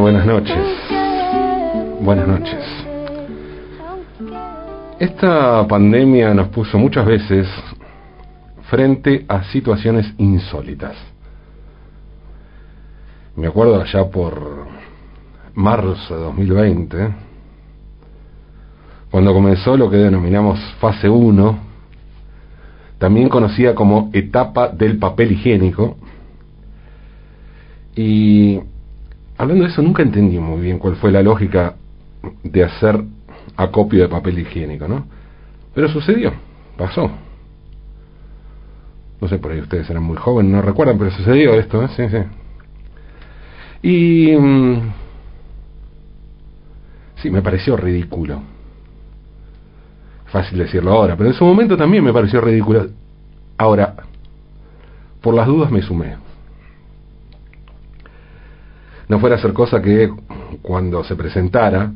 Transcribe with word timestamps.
Buenas 0.00 0.24
noches. 0.24 0.56
Buenas 2.00 2.26
noches. 2.26 2.64
Esta 4.98 5.66
pandemia 5.68 6.32
nos 6.32 6.48
puso 6.48 6.78
muchas 6.78 7.04
veces 7.04 7.46
frente 8.70 9.26
a 9.28 9.44
situaciones 9.44 10.10
insólitas. 10.16 10.96
Me 13.36 13.48
acuerdo 13.48 13.78
allá 13.78 14.08
por 14.10 14.68
marzo 15.52 16.16
de 16.16 16.22
2020, 16.22 17.08
cuando 19.10 19.34
comenzó 19.34 19.76
lo 19.76 19.90
que 19.90 19.98
denominamos 19.98 20.58
fase 20.80 21.10
1, 21.10 21.58
también 22.96 23.28
conocida 23.28 23.74
como 23.74 24.08
etapa 24.14 24.68
del 24.68 24.96
papel 24.98 25.32
higiénico, 25.32 25.98
y 27.94 28.60
hablando 29.40 29.64
de 29.64 29.70
eso 29.70 29.80
nunca 29.80 30.02
entendí 30.02 30.38
muy 30.38 30.60
bien 30.60 30.78
cuál 30.78 30.96
fue 30.96 31.10
la 31.10 31.22
lógica 31.22 31.74
de 32.42 32.62
hacer 32.62 33.02
acopio 33.56 34.02
de 34.02 34.08
papel 34.08 34.38
higiénico, 34.38 34.86
¿no? 34.86 35.06
Pero 35.74 35.88
sucedió, 35.88 36.34
pasó. 36.76 37.10
No 39.18 39.28
sé, 39.28 39.38
por 39.38 39.52
ahí 39.52 39.60
ustedes 39.60 39.88
eran 39.88 40.02
muy 40.02 40.18
jóvenes, 40.18 40.52
no 40.52 40.60
recuerdan, 40.60 40.98
pero 40.98 41.10
sucedió 41.10 41.54
esto, 41.54 41.82
¿eh? 41.82 41.88
Sí, 41.96 42.02
sí. 42.10 42.18
Y... 43.82 44.36
Mm, 44.36 44.92
sí, 47.16 47.30
me 47.30 47.40
pareció 47.40 47.78
ridículo. 47.78 48.42
Fácil 50.26 50.58
decirlo 50.58 50.92
ahora, 50.92 51.16
pero 51.16 51.30
en 51.30 51.34
su 51.34 51.46
momento 51.46 51.78
también 51.78 52.04
me 52.04 52.12
pareció 52.12 52.42
ridículo. 52.42 52.88
Ahora, 53.56 53.94
por 55.22 55.34
las 55.34 55.46
dudas 55.46 55.70
me 55.70 55.80
sumé. 55.80 56.16
No 59.10 59.18
fuera 59.18 59.34
a 59.34 59.40
ser 59.40 59.52
cosa 59.52 59.82
que 59.82 60.08
cuando 60.62 61.02
se 61.02 61.16
presentara 61.16 61.90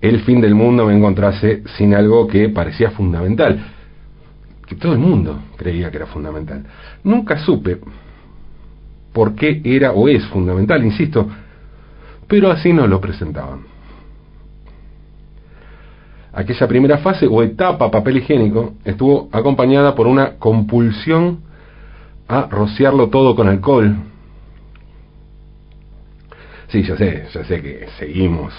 el 0.00 0.20
fin 0.20 0.40
del 0.40 0.54
mundo 0.54 0.86
me 0.86 0.96
encontrase 0.96 1.64
sin 1.76 1.96
algo 1.96 2.28
que 2.28 2.48
parecía 2.48 2.92
fundamental, 2.92 3.60
que 4.68 4.76
todo 4.76 4.92
el 4.92 5.00
mundo 5.00 5.40
creía 5.56 5.90
que 5.90 5.96
era 5.96 6.06
fundamental. 6.06 6.64
Nunca 7.02 7.38
supe 7.38 7.80
por 9.12 9.34
qué 9.34 9.60
era 9.64 9.90
o 9.90 10.08
es 10.08 10.24
fundamental, 10.26 10.84
insisto, 10.84 11.26
pero 12.28 12.52
así 12.52 12.72
nos 12.72 12.88
lo 12.88 13.00
presentaban. 13.00 13.62
Aquella 16.32 16.68
primera 16.68 16.98
fase 16.98 17.26
o 17.26 17.42
etapa 17.42 17.90
papel 17.90 18.18
higiénico 18.18 18.74
estuvo 18.84 19.28
acompañada 19.32 19.96
por 19.96 20.06
una 20.06 20.36
compulsión 20.38 21.40
a 22.28 22.46
rociarlo 22.46 23.08
todo 23.08 23.34
con 23.34 23.48
alcohol. 23.48 23.96
Sí, 26.70 26.82
ya 26.82 26.96
sé, 26.96 27.26
ya 27.34 27.44
sé 27.44 27.62
que 27.62 27.86
seguimos 27.98 28.54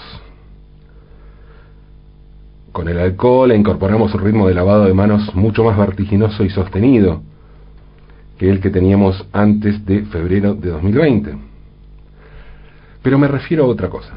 con 2.70 2.88
el 2.88 2.98
alcohol 2.98 3.52
e 3.52 3.56
incorporamos 3.56 4.14
un 4.14 4.20
ritmo 4.20 4.48
de 4.48 4.54
lavado 4.54 4.84
de 4.84 4.92
manos 4.92 5.34
mucho 5.34 5.64
más 5.64 5.78
vertiginoso 5.78 6.44
y 6.44 6.50
sostenido 6.50 7.22
que 8.38 8.50
el 8.50 8.60
que 8.60 8.70
teníamos 8.70 9.26
antes 9.32 9.84
de 9.86 10.04
febrero 10.06 10.54
de 10.54 10.70
2020. 10.70 11.36
Pero 13.02 13.18
me 13.18 13.28
refiero 13.28 13.64
a 13.64 13.68
otra 13.68 13.88
cosa. 13.88 14.14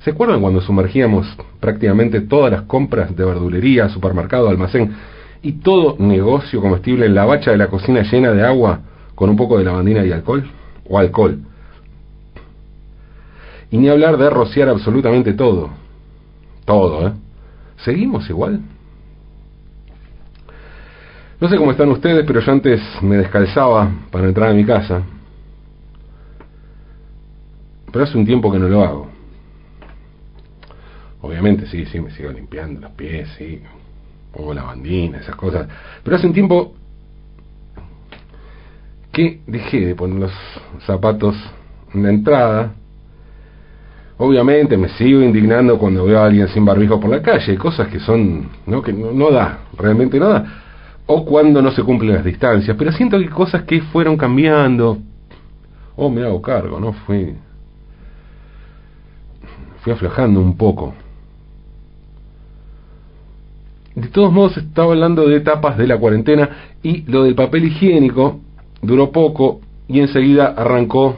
¿Se 0.00 0.10
acuerdan 0.10 0.40
cuando 0.40 0.60
sumergíamos 0.60 1.26
prácticamente 1.60 2.20
todas 2.20 2.50
las 2.50 2.62
compras 2.62 3.14
de 3.14 3.24
verdulería, 3.24 3.88
supermercado, 3.88 4.48
almacén 4.48 4.92
y 5.40 5.52
todo 5.52 5.96
negocio 6.00 6.60
comestible 6.60 7.06
en 7.06 7.14
la 7.14 7.24
bacha 7.26 7.52
de 7.52 7.58
la 7.58 7.68
cocina 7.68 8.02
llena 8.02 8.32
de 8.32 8.44
agua 8.44 8.80
con 9.14 9.30
un 9.30 9.36
poco 9.36 9.56
de 9.56 9.64
lavandina 9.64 10.04
y 10.04 10.10
alcohol? 10.10 10.50
O 10.88 10.98
alcohol. 10.98 11.38
Y 13.74 13.76
ni 13.76 13.88
hablar 13.88 14.16
de 14.16 14.30
rociar 14.30 14.68
absolutamente 14.68 15.32
todo. 15.32 15.68
Todo, 16.64 17.08
¿eh? 17.08 17.12
¿Seguimos 17.78 18.30
igual? 18.30 18.60
No 21.40 21.48
sé 21.48 21.56
cómo 21.56 21.72
están 21.72 21.88
ustedes, 21.88 22.24
pero 22.24 22.38
yo 22.38 22.52
antes 22.52 22.80
me 23.02 23.16
descalzaba 23.16 23.90
para 24.12 24.28
entrar 24.28 24.50
a 24.50 24.54
mi 24.54 24.64
casa. 24.64 25.02
Pero 27.90 28.04
hace 28.04 28.16
un 28.16 28.24
tiempo 28.24 28.52
que 28.52 28.60
no 28.60 28.68
lo 28.68 28.84
hago. 28.84 29.08
Obviamente, 31.20 31.66
sí, 31.66 31.84
sí, 31.86 31.98
me 31.98 32.12
sigo 32.12 32.30
limpiando 32.30 32.80
los 32.80 32.92
pies, 32.92 33.28
sí. 33.36 33.60
Pongo 34.32 34.54
la 34.54 34.62
bandina, 34.62 35.18
esas 35.18 35.34
cosas. 35.34 35.66
Pero 36.04 36.16
hace 36.16 36.28
un 36.28 36.32
tiempo 36.32 36.74
que 39.10 39.40
dejé 39.48 39.80
de 39.80 39.96
poner 39.96 40.20
los 40.20 40.32
zapatos 40.86 41.34
en 41.92 42.04
la 42.04 42.10
entrada. 42.10 42.74
Obviamente 44.16 44.76
me 44.76 44.88
sigo 44.90 45.20
indignando 45.22 45.78
cuando 45.78 46.04
veo 46.04 46.20
a 46.20 46.26
alguien 46.26 46.48
sin 46.48 46.64
barbijo 46.64 47.00
por 47.00 47.10
la 47.10 47.20
calle, 47.20 47.56
cosas 47.58 47.88
que 47.88 47.98
son, 47.98 48.48
¿no? 48.66 48.80
que 48.80 48.92
no, 48.92 49.12
no 49.12 49.30
da, 49.30 49.60
realmente 49.76 50.18
no 50.20 50.28
da 50.28 50.62
o 51.06 51.24
cuando 51.24 51.60
no 51.60 51.70
se 51.72 51.82
cumplen 51.82 52.14
las 52.14 52.24
distancias, 52.24 52.76
pero 52.78 52.92
siento 52.92 53.18
que 53.18 53.28
cosas 53.28 53.64
que 53.64 53.82
fueron 53.82 54.16
cambiando, 54.16 54.98
oh, 55.96 56.08
me 56.08 56.24
hago 56.24 56.40
cargo, 56.40 56.80
¿no? 56.80 56.92
Fui, 56.92 57.34
fui 59.80 59.92
aflojando 59.92 60.40
un 60.40 60.56
poco. 60.56 60.94
De 63.94 64.08
todos 64.08 64.32
modos, 64.32 64.56
estaba 64.56 64.92
hablando 64.92 65.28
de 65.28 65.36
etapas 65.36 65.76
de 65.76 65.86
la 65.86 65.98
cuarentena 65.98 66.48
y 66.82 67.02
lo 67.02 67.24
del 67.24 67.34
papel 67.34 67.66
higiénico 67.66 68.40
duró 68.82 69.12
poco 69.12 69.60
y 69.86 70.00
enseguida 70.00 70.54
arrancó 70.56 71.16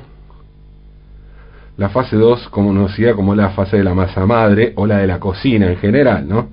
la 1.76 1.91
fase 1.91 2.16
2, 2.16 2.48
como 2.48 2.69
conocida 2.69 3.14
como 3.14 3.34
la 3.34 3.50
fase 3.50 3.76
de 3.76 3.84
la 3.84 3.94
masa 3.94 4.25
madre 4.25 4.72
o 4.76 4.87
la 4.87 4.98
de 4.98 5.06
la 5.06 5.20
cocina 5.20 5.70
en 5.70 5.76
general, 5.76 6.26
¿no? 6.26 6.48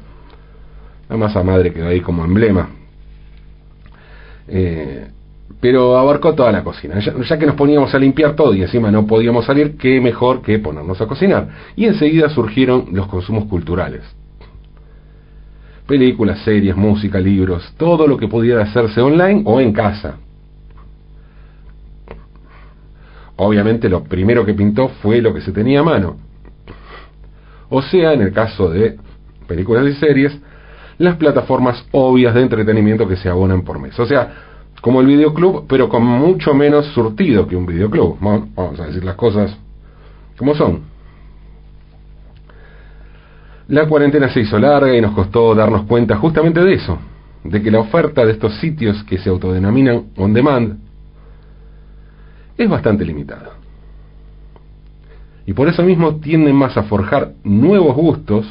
La 1.10 1.18
masa 1.18 1.44
madre 1.44 1.72
quedó 1.72 1.88
ahí 1.88 2.02
como 2.02 2.26
emblema. 2.26 2.70
Eh, 4.48 5.08
pero 5.64 5.98
abarcó 5.98 6.34
toda 6.34 6.52
la 6.52 6.62
cocina. 6.62 7.00
Ya, 7.00 7.40
que 7.40 7.46
nos 7.46 7.56
poníamos 7.56 7.94
a 7.96 8.00
limpiar 8.00 8.36
todo 8.36 8.54
y 8.54 8.62
encima 8.62 8.92
no 8.92 9.08
podíamos 9.08 9.46
salir, 9.46 9.78
qué 9.78 10.02
mejor 10.02 10.42
que 10.42 10.60
ponernos 10.60 11.00
a 11.00 11.08
cocinar. 11.08 11.48
Y 11.78 11.86
enseguida 11.86 12.28
surgieron 12.30 12.88
los 12.92 13.08
consumos 13.08 13.46
culturales. 13.46 14.02
Películas, 15.88 16.40
series, 16.40 16.76
música, 16.76 17.18
libros, 17.20 17.74
todo 17.78 18.08
lo 18.08 18.18
que 18.18 18.28
pudiera 18.28 18.64
hacerse 18.64 19.00
online 19.00 19.44
o 19.46 19.62
en 19.62 19.72
casa. 19.72 20.18
Obviamente 23.36 23.90
lo 23.90 24.04
primero 24.04 24.46
que 24.46 24.54
pintó 24.54 24.90
fue 25.02 25.22
lo 25.22 25.34
que 25.34 25.42
se 25.42 25.52
tenía 25.52 25.80
a 25.80 25.84
mano. 25.84 26.18
O 27.70 27.82
sea, 27.82 28.14
en 28.14 28.22
el 28.22 28.32
caso 28.32 28.70
de 28.70 28.98
películas 29.48 29.86
y 29.88 29.94
series, 29.94 30.38
las 31.00 31.16
plataformas 31.18 31.86
obvias 31.92 32.36
de 32.36 32.42
entretenimiento 32.42 33.08
que 33.08 33.16
se 33.16 33.30
abonan 33.30 33.64
por 33.64 33.80
mes. 33.80 33.98
O 34.00 34.06
sea, 34.06 34.32
como 34.82 35.02
el 35.02 35.08
videoclub, 35.08 35.66
pero 35.68 35.90
con 35.90 36.04
mucho 36.04 36.54
menos 36.54 36.86
surtido 36.88 37.48
que 37.48 37.56
un 37.56 37.66
videoclub. 37.66 38.18
Vamos 38.20 38.80
a 38.80 38.86
decir 38.86 39.04
las 39.04 39.16
cosas 39.16 39.58
como 40.38 40.54
son. 40.56 40.82
La 43.70 43.88
cuarentena 43.88 44.30
se 44.30 44.42
hizo 44.42 44.60
larga 44.60 44.96
y 44.96 45.02
nos 45.02 45.14
costó 45.14 45.56
darnos 45.56 45.84
cuenta 45.84 46.18
justamente 46.18 46.62
de 46.62 46.74
eso, 46.74 47.00
de 47.44 47.62
que 47.62 47.72
la 47.72 47.80
oferta 47.80 48.26
de 48.26 48.34
estos 48.34 48.60
sitios 48.60 49.04
que 49.06 49.18
se 49.18 49.30
autodenominan 49.30 50.08
on 50.18 50.34
demand 50.34 50.80
es 52.58 52.70
bastante 52.70 53.06
limitada. 53.06 53.52
Y 55.46 55.54
por 55.54 55.68
eso 55.68 55.84
mismo 55.84 56.16
tienden 56.18 56.56
más 56.56 56.78
a 56.78 56.84
forjar 56.84 57.34
nuevos 57.44 57.96
gustos 57.96 58.46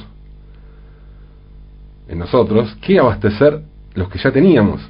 en 2.08 2.19
nosotros 2.19 2.76
que 2.82 2.99
abastecer 2.99 3.62
los 3.94 4.08
que 4.08 4.19
ya 4.19 4.31
teníamos. 4.31 4.81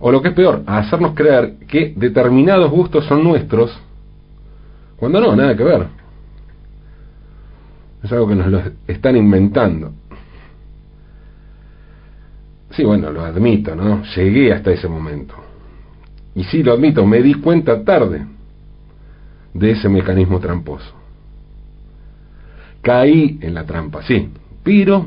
O 0.00 0.12
lo 0.12 0.22
que 0.22 0.28
es 0.28 0.34
peor, 0.34 0.62
a 0.66 0.78
hacernos 0.78 1.14
creer 1.14 1.56
que 1.66 1.92
determinados 1.96 2.70
gustos 2.70 3.04
son 3.06 3.24
nuestros, 3.24 3.76
cuando 4.96 5.20
no, 5.20 5.34
nada 5.34 5.56
que 5.56 5.64
ver. 5.64 5.86
Es 8.02 8.12
algo 8.12 8.28
que 8.28 8.36
nos 8.36 8.46
lo 8.46 8.62
están 8.86 9.16
inventando. 9.16 9.92
Sí, 12.70 12.84
bueno, 12.84 13.10
lo 13.10 13.24
admito, 13.24 13.74
¿no? 13.74 14.02
Llegué 14.14 14.52
hasta 14.52 14.70
ese 14.70 14.86
momento. 14.86 15.34
Y 16.38 16.44
sí, 16.44 16.62
lo 16.62 16.72
admito, 16.72 17.04
me 17.04 17.20
di 17.20 17.34
cuenta 17.34 17.82
tarde 17.82 18.24
de 19.52 19.72
ese 19.72 19.88
mecanismo 19.88 20.38
tramposo. 20.38 20.94
Caí 22.80 23.40
en 23.42 23.54
la 23.54 23.64
trampa, 23.64 24.04
sí, 24.04 24.30
pero 24.62 25.04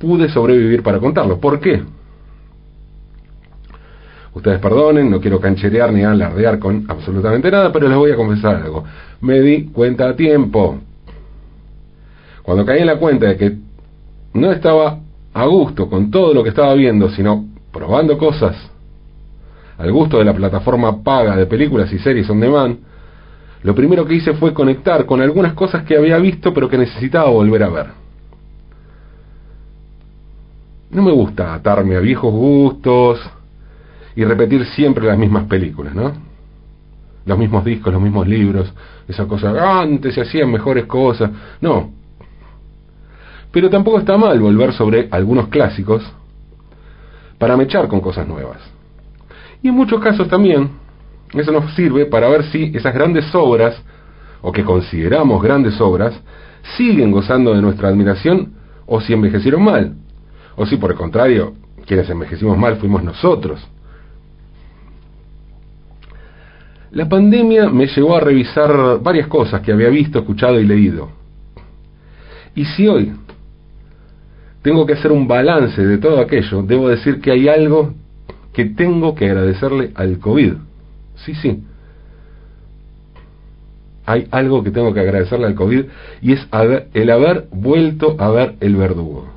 pude 0.00 0.28
sobrevivir 0.30 0.82
para 0.82 0.98
contarlo. 0.98 1.38
¿Por 1.38 1.60
qué? 1.60 1.80
Ustedes 4.34 4.58
perdonen, 4.58 5.08
no 5.08 5.20
quiero 5.20 5.38
cancherear 5.38 5.92
ni 5.92 6.02
alardear 6.02 6.58
con 6.58 6.86
absolutamente 6.88 7.52
nada, 7.52 7.70
pero 7.70 7.86
les 7.86 7.96
voy 7.96 8.10
a 8.10 8.16
confesar 8.16 8.56
algo. 8.56 8.82
Me 9.20 9.40
di 9.40 9.66
cuenta 9.66 10.08
a 10.08 10.16
tiempo. 10.16 10.80
Cuando 12.42 12.66
caí 12.66 12.80
en 12.80 12.86
la 12.86 12.98
cuenta 12.98 13.28
de 13.28 13.36
que 13.36 13.56
no 14.34 14.50
estaba 14.50 14.98
a 15.32 15.46
gusto 15.46 15.88
con 15.88 16.10
todo 16.10 16.34
lo 16.34 16.42
que 16.42 16.48
estaba 16.48 16.74
viendo, 16.74 17.08
sino 17.10 17.46
probando 17.70 18.18
cosas 18.18 18.70
al 19.80 19.92
gusto 19.92 20.18
de 20.18 20.26
la 20.26 20.34
plataforma 20.34 21.02
paga 21.02 21.34
de 21.36 21.46
películas 21.46 21.90
y 21.90 21.98
series 21.98 22.28
on 22.28 22.38
demand, 22.38 22.78
lo 23.62 23.74
primero 23.74 24.04
que 24.04 24.14
hice 24.14 24.34
fue 24.34 24.52
conectar 24.52 25.06
con 25.06 25.22
algunas 25.22 25.54
cosas 25.54 25.84
que 25.84 25.96
había 25.96 26.18
visto 26.18 26.52
pero 26.52 26.68
que 26.68 26.76
necesitaba 26.76 27.30
volver 27.30 27.62
a 27.62 27.68
ver. 27.70 27.86
No 30.90 31.02
me 31.02 31.12
gusta 31.12 31.54
atarme 31.54 31.96
a 31.96 32.00
viejos 32.00 32.30
gustos 32.30 33.20
y 34.14 34.24
repetir 34.24 34.66
siempre 34.66 35.06
las 35.06 35.16
mismas 35.16 35.44
películas, 35.44 35.94
¿no? 35.94 36.12
Los 37.24 37.38
mismos 37.38 37.64
discos, 37.64 37.92
los 37.92 38.02
mismos 38.02 38.26
libros, 38.28 38.70
esa 39.08 39.26
cosa, 39.26 39.80
antes 39.80 40.14
se 40.14 40.20
hacían 40.20 40.50
mejores 40.50 40.84
cosas. 40.84 41.30
No. 41.60 41.90
Pero 43.50 43.70
tampoco 43.70 43.98
está 43.98 44.18
mal 44.18 44.38
volver 44.40 44.74
sobre 44.74 45.08
algunos 45.10 45.48
clásicos 45.48 46.02
para 47.38 47.56
mechar 47.56 47.88
con 47.88 48.00
cosas 48.00 48.28
nuevas. 48.28 48.79
Y 49.62 49.68
en 49.68 49.74
muchos 49.74 50.02
casos 50.02 50.28
también, 50.28 50.70
eso 51.34 51.52
nos 51.52 51.74
sirve 51.74 52.06
para 52.06 52.28
ver 52.28 52.44
si 52.44 52.72
esas 52.74 52.94
grandes 52.94 53.32
obras, 53.34 53.80
o 54.42 54.52
que 54.52 54.64
consideramos 54.64 55.42
grandes 55.42 55.80
obras, 55.80 56.18
siguen 56.76 57.10
gozando 57.10 57.54
de 57.54 57.62
nuestra 57.62 57.88
admiración 57.88 58.54
o 58.86 59.00
si 59.00 59.12
envejecieron 59.12 59.62
mal. 59.62 59.94
O 60.56 60.66
si 60.66 60.76
por 60.76 60.90
el 60.90 60.96
contrario, 60.96 61.54
quienes 61.86 62.08
envejecimos 62.10 62.56
mal 62.58 62.76
fuimos 62.76 63.02
nosotros. 63.02 63.66
La 66.92 67.08
pandemia 67.08 67.68
me 67.68 67.86
llevó 67.86 68.16
a 68.16 68.20
revisar 68.20 68.98
varias 69.00 69.28
cosas 69.28 69.60
que 69.60 69.72
había 69.72 69.88
visto, 69.88 70.18
escuchado 70.18 70.58
y 70.58 70.66
leído. 70.66 71.10
Y 72.54 72.64
si 72.64 72.88
hoy 72.88 73.12
tengo 74.62 74.84
que 74.84 74.94
hacer 74.94 75.12
un 75.12 75.28
balance 75.28 75.86
de 75.86 75.98
todo 75.98 76.20
aquello, 76.20 76.62
debo 76.62 76.88
decir 76.88 77.20
que 77.20 77.30
hay 77.30 77.48
algo 77.48 77.94
que 78.52 78.64
tengo 78.64 79.14
que 79.14 79.26
agradecerle 79.26 79.92
al 79.94 80.18
COVID. 80.18 80.54
Sí, 81.16 81.34
sí. 81.34 81.62
Hay 84.06 84.26
algo 84.30 84.64
que 84.64 84.70
tengo 84.70 84.92
que 84.92 85.00
agradecerle 85.00 85.46
al 85.46 85.54
COVID 85.54 85.84
y 86.20 86.32
es 86.32 86.46
el 86.94 87.10
haber 87.10 87.48
vuelto 87.52 88.16
a 88.18 88.30
ver 88.30 88.56
el 88.60 88.76
verdugo. 88.76 89.28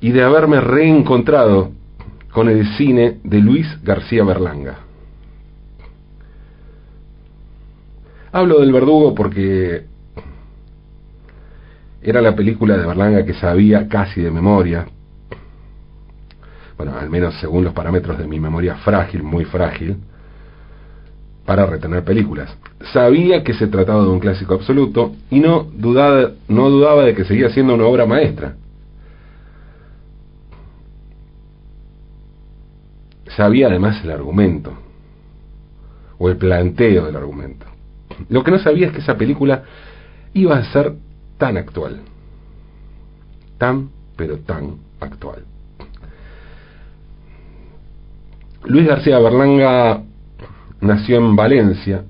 Y 0.00 0.10
de 0.12 0.22
haberme 0.22 0.60
reencontrado 0.60 1.70
con 2.32 2.48
el 2.48 2.66
cine 2.76 3.18
de 3.24 3.40
Luis 3.40 3.66
García 3.82 4.24
Berlanga. 4.24 4.78
Hablo 8.32 8.60
del 8.60 8.72
verdugo 8.72 9.14
porque 9.14 9.84
era 12.00 12.20
la 12.20 12.34
película 12.34 12.76
de 12.76 12.86
Berlanga 12.86 13.24
que 13.24 13.34
sabía 13.34 13.88
casi 13.88 14.22
de 14.22 14.30
memoria, 14.30 14.86
bueno, 16.82 16.98
al 16.98 17.10
menos 17.10 17.38
según 17.38 17.62
los 17.62 17.74
parámetros 17.74 18.18
de 18.18 18.26
mi 18.26 18.40
memoria 18.40 18.74
frágil, 18.78 19.22
muy 19.22 19.44
frágil, 19.44 19.98
para 21.46 21.64
retener 21.64 22.02
películas. 22.02 22.52
Sabía 22.92 23.44
que 23.44 23.54
se 23.54 23.68
trataba 23.68 24.02
de 24.02 24.08
un 24.08 24.18
clásico 24.18 24.54
absoluto 24.54 25.14
y 25.30 25.38
no 25.38 25.62
dudaba, 25.62 26.32
no 26.48 26.70
dudaba 26.70 27.04
de 27.04 27.14
que 27.14 27.24
seguía 27.24 27.50
siendo 27.50 27.74
una 27.74 27.84
obra 27.84 28.04
maestra. 28.04 28.56
Sabía 33.36 33.68
además 33.68 34.02
el 34.02 34.10
argumento, 34.10 34.72
o 36.18 36.28
el 36.28 36.36
planteo 36.36 37.06
del 37.06 37.14
argumento. 37.14 37.66
Lo 38.28 38.42
que 38.42 38.50
no 38.50 38.58
sabía 38.58 38.88
es 38.88 38.92
que 38.92 38.98
esa 38.98 39.16
película 39.16 39.62
iba 40.34 40.56
a 40.56 40.64
ser 40.72 40.94
tan 41.38 41.56
actual. 41.56 42.00
Tan, 43.56 43.88
pero 44.16 44.38
tan 44.38 44.78
actual. 44.98 45.44
Luis 48.64 48.86
García 48.86 49.18
Berlanga 49.18 50.02
nació 50.80 51.16
en 51.16 51.34
Valencia 51.34 52.04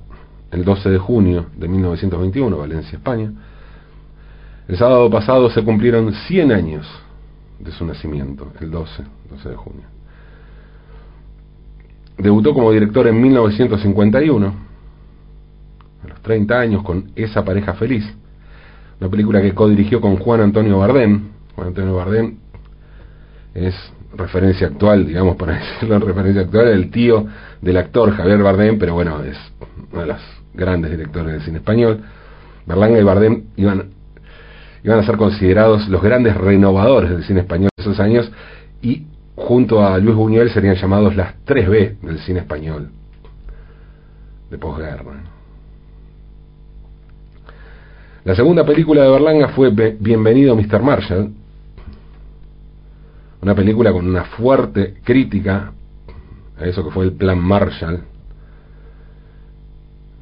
el 0.50 0.64
12 0.64 0.90
de 0.90 0.98
junio 0.98 1.46
de 1.56 1.66
1921, 1.66 2.58
Valencia, 2.58 2.98
España. 2.98 3.32
El 4.68 4.76
sábado 4.76 5.08
pasado 5.10 5.48
se 5.48 5.64
cumplieron 5.64 6.12
100 6.12 6.52
años 6.52 6.86
de 7.58 7.72
su 7.72 7.86
nacimiento, 7.86 8.52
el 8.60 8.70
12, 8.70 9.02
12 9.30 9.48
de 9.48 9.56
junio. 9.56 9.84
Debutó 12.18 12.52
como 12.52 12.70
director 12.70 13.06
en 13.06 13.20
1951, 13.20 14.54
a 16.04 16.08
los 16.08 16.20
30 16.20 16.60
años, 16.60 16.82
con 16.82 17.12
Esa 17.16 17.42
pareja 17.44 17.72
feliz, 17.74 18.04
una 19.00 19.08
película 19.08 19.40
que 19.40 19.54
codirigió 19.54 20.02
con 20.02 20.16
Juan 20.16 20.42
Antonio 20.42 20.78
Bardem. 20.78 21.30
Juan 21.54 21.68
Antonio 21.68 21.94
Bardem 21.96 22.36
es 23.54 23.74
referencia 24.16 24.66
actual, 24.68 25.06
digamos, 25.06 25.36
para 25.36 25.54
decirlo 25.58 25.96
en 25.96 26.00
referencia 26.02 26.42
actual, 26.42 26.68
el 26.68 26.90
tío 26.90 27.26
del 27.60 27.76
actor 27.76 28.12
Javier 28.12 28.42
Bardem, 28.42 28.78
pero 28.78 28.94
bueno, 28.94 29.22
es 29.22 29.36
uno 29.92 30.02
de 30.02 30.08
los 30.08 30.20
grandes 30.54 30.90
directores 30.90 31.32
del 31.32 31.42
cine 31.42 31.58
español. 31.58 32.00
Berlanga 32.66 32.98
y 32.98 33.02
Bardem 33.02 33.44
iban, 33.56 33.90
iban 34.84 34.98
a 34.98 35.02
ser 35.04 35.16
considerados 35.16 35.88
los 35.88 36.02
grandes 36.02 36.36
renovadores 36.36 37.10
del 37.10 37.24
cine 37.24 37.40
español 37.40 37.70
de 37.76 37.82
esos 37.82 37.98
años 38.00 38.30
y 38.82 39.06
junto 39.34 39.84
a 39.84 39.98
Luis 39.98 40.16
Buñuel 40.16 40.50
serían 40.50 40.76
llamados 40.76 41.16
las 41.16 41.34
3B 41.44 42.00
del 42.00 42.18
cine 42.20 42.40
español 42.40 42.90
de 44.50 44.58
posguerra. 44.58 45.02
La 48.24 48.36
segunda 48.36 48.64
película 48.64 49.02
de 49.02 49.10
Berlanga 49.10 49.48
fue 49.48 49.70
Bienvenido 49.70 50.54
Mr. 50.54 50.80
Marshall, 50.82 51.32
una 53.42 53.56
película 53.56 53.92
con 53.92 54.06
una 54.06 54.24
fuerte 54.24 54.94
crítica 55.02 55.72
a 56.56 56.64
eso 56.64 56.84
que 56.84 56.92
fue 56.92 57.04
el 57.04 57.12
Plan 57.12 57.40
Marshall, 57.40 58.04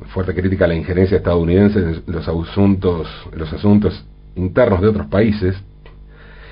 fuerte 0.06 0.34
crítica 0.34 0.64
a 0.64 0.68
la 0.68 0.74
injerencia 0.74 1.18
estadounidense 1.18 1.78
en 1.78 2.02
los 2.06 2.26
asuntos, 2.26 3.08
los 3.36 3.52
asuntos 3.52 4.04
internos 4.36 4.80
de 4.80 4.88
otros 4.88 5.06
países, 5.08 5.54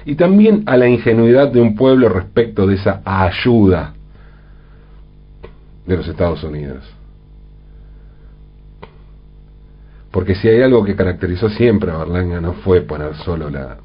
y 0.05 0.15
también 0.15 0.63
a 0.67 0.77
la 0.77 0.87
ingenuidad 0.89 1.51
de 1.51 1.61
un 1.61 1.75
pueblo 1.75 2.11
respecto 2.11 2.67
de 2.67 2.75
esa 2.75 3.01
ayuda 3.05 3.95
de 5.87 5.97
los 5.97 6.07
Estados 6.07 6.45
Unidos. 6.45 6.85
Porque 10.11 10.35
si 10.35 10.49
hay 10.49 10.63
algo 10.63 10.85
que 10.85 10.95
caracterizó 10.95 11.49
siempre 11.49 11.91
a 11.91 11.99
Berlanga 11.99 12.41
no 12.41 12.55
fue 12.55 12.83
poner 12.83 13.15
solo 13.17 13.49
la, 13.51 13.79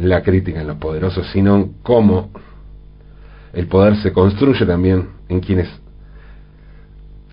la 0.00 0.22
crítica 0.22 0.60
en 0.60 0.66
los 0.66 0.76
poderosos, 0.76 1.28
sino 1.30 1.70
cómo 1.82 2.30
el 3.52 3.66
poder 3.66 3.96
se 3.96 4.12
construye 4.12 4.64
también 4.64 5.08
en 5.28 5.40
quienes, 5.40 5.68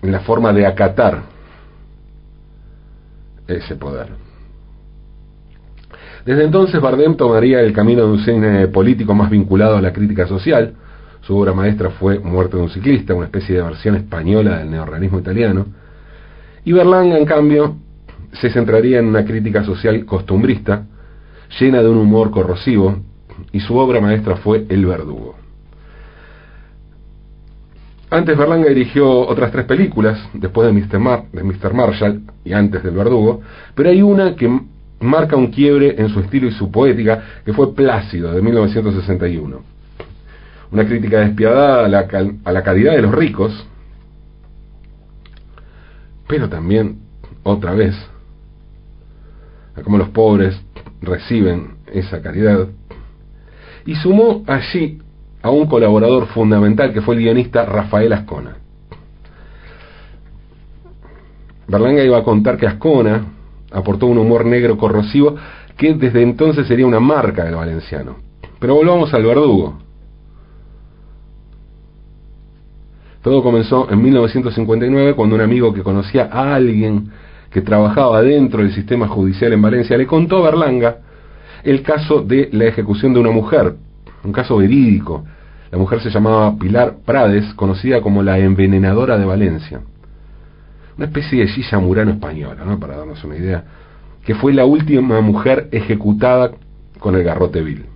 en 0.02 0.12
la 0.12 0.20
forma 0.20 0.52
de 0.52 0.66
acatar 0.66 1.22
ese 3.46 3.76
poder. 3.76 4.08
Desde 6.26 6.44
entonces 6.44 6.80
Bardem 6.80 7.16
tomaría 7.16 7.60
el 7.60 7.72
camino 7.72 8.02
de 8.02 8.12
un 8.12 8.18
cine 8.18 8.68
político 8.68 9.14
más 9.14 9.30
vinculado 9.30 9.76
a 9.76 9.80
la 9.80 9.92
crítica 9.92 10.26
social. 10.26 10.74
Su 11.22 11.36
obra 11.36 11.54
maestra 11.54 11.90
fue 11.90 12.18
Muerte 12.18 12.56
de 12.56 12.64
un 12.64 12.68
ciclista, 12.68 13.14
una 13.14 13.26
especie 13.26 13.56
de 13.56 13.62
versión 13.62 13.96
española 13.96 14.58
del 14.58 14.70
neorrealismo 14.70 15.20
italiano. 15.20 15.66
Y 16.64 16.72
Berlanga, 16.72 17.16
en 17.16 17.24
cambio, 17.24 17.76
se 18.32 18.50
centraría 18.50 18.98
en 18.98 19.06
una 19.06 19.24
crítica 19.24 19.64
social 19.64 20.04
costumbrista, 20.04 20.84
llena 21.58 21.82
de 21.82 21.88
un 21.88 21.98
humor 21.98 22.30
corrosivo, 22.30 22.96
y 23.52 23.60
su 23.60 23.76
obra 23.76 24.00
maestra 24.00 24.36
fue 24.36 24.66
El 24.68 24.86
Verdugo. 24.86 25.36
Antes 28.10 28.38
Berlanga 28.38 28.68
dirigió 28.68 29.06
otras 29.06 29.52
tres 29.52 29.66
películas, 29.66 30.18
después 30.32 30.66
de 30.66 30.72
Mr. 30.72 31.24
de 31.30 31.44
Mr. 31.44 31.74
Marshall 31.74 32.22
y 32.44 32.52
antes 32.54 32.82
del 32.82 32.94
Verdugo, 32.94 33.42
pero 33.74 33.90
hay 33.90 34.00
una 34.00 34.34
que 34.34 34.60
marca 35.00 35.36
un 35.36 35.48
quiebre 35.48 35.94
en 35.98 36.08
su 36.08 36.20
estilo 36.20 36.46
y 36.48 36.52
su 36.52 36.70
poética, 36.70 37.22
que 37.44 37.52
fue 37.52 37.74
Plácido, 37.74 38.32
de 38.32 38.40
1961. 38.40 39.60
Una 40.70 40.86
crítica 40.86 41.20
despiadada 41.20 41.84
a 41.84 41.88
la, 41.88 42.08
a 42.44 42.52
la 42.52 42.62
calidad 42.62 42.92
de 42.92 43.02
los 43.02 43.14
ricos, 43.14 43.66
pero 46.26 46.48
también, 46.48 46.98
otra 47.42 47.74
vez, 47.74 47.94
a 49.76 49.82
cómo 49.82 49.98
los 49.98 50.08
pobres 50.08 50.58
reciben 51.00 51.78
esa 51.92 52.20
caridad, 52.22 52.68
y 53.86 53.94
sumó 53.96 54.44
allí 54.46 54.98
a 55.42 55.50
un 55.50 55.66
colaborador 55.66 56.26
fundamental 56.26 56.92
que 56.92 57.00
fue 57.00 57.14
el 57.14 57.22
guionista 57.22 57.64
Rafael 57.64 58.12
Ascona. 58.12 58.56
Berlanga 61.68 62.02
iba 62.02 62.18
a 62.18 62.24
contar 62.24 62.56
que 62.56 62.66
Ascona 62.66 63.26
aportó 63.70 64.06
un 64.06 64.18
humor 64.18 64.46
negro 64.46 64.76
corrosivo 64.76 65.36
que 65.76 65.94
desde 65.94 66.22
entonces 66.22 66.66
sería 66.66 66.86
una 66.86 67.00
marca 67.00 67.44
del 67.44 67.54
valenciano. 67.54 68.16
Pero 68.58 68.74
volvamos 68.74 69.12
al 69.14 69.24
verdugo. 69.24 69.78
Todo 73.22 73.42
comenzó 73.42 73.90
en 73.90 74.02
1959 74.02 75.14
cuando 75.14 75.34
un 75.34 75.42
amigo 75.42 75.72
que 75.74 75.82
conocía 75.82 76.28
a 76.32 76.54
alguien 76.54 77.10
que 77.50 77.62
trabajaba 77.62 78.22
dentro 78.22 78.62
del 78.62 78.72
sistema 78.72 79.08
judicial 79.08 79.52
en 79.52 79.62
Valencia, 79.62 79.96
le 79.96 80.06
contó 80.06 80.38
a 80.38 80.50
Berlanga 80.50 80.98
el 81.64 81.82
caso 81.82 82.22
de 82.22 82.48
la 82.52 82.66
ejecución 82.66 83.14
de 83.14 83.20
una 83.20 83.30
mujer 83.30 83.74
un 84.24 84.32
caso 84.32 84.56
verídico. 84.56 85.24
La 85.70 85.78
mujer 85.78 86.00
se 86.00 86.10
llamaba 86.10 86.56
Pilar 86.58 86.96
Prades, 87.04 87.52
conocida 87.54 88.00
como 88.00 88.22
la 88.22 88.38
envenenadora 88.38 89.18
de 89.18 89.24
Valencia. 89.24 89.80
Una 90.96 91.06
especie 91.06 91.40
de 91.40 91.48
Gilla 91.48 91.78
Murano 91.78 92.12
española, 92.12 92.64
¿no? 92.64 92.78
para 92.78 92.96
darnos 92.96 93.22
una 93.24 93.36
idea, 93.36 93.64
que 94.24 94.34
fue 94.34 94.52
la 94.52 94.64
última 94.64 95.20
mujer 95.20 95.68
ejecutada 95.72 96.52
con 96.98 97.14
el 97.14 97.22
garrote 97.22 97.62
vil. 97.62 97.86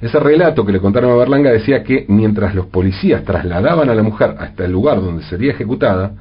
Ese 0.00 0.20
relato 0.20 0.66
que 0.66 0.72
le 0.72 0.80
contaron 0.80 1.10
a 1.12 1.14
Berlanga 1.14 1.50
decía 1.50 1.82
que 1.82 2.04
mientras 2.08 2.54
los 2.54 2.66
policías 2.66 3.24
trasladaban 3.24 3.88
a 3.88 3.94
la 3.94 4.02
mujer 4.02 4.36
hasta 4.38 4.66
el 4.66 4.72
lugar 4.72 5.00
donde 5.00 5.22
sería 5.24 5.52
ejecutada, 5.52 6.12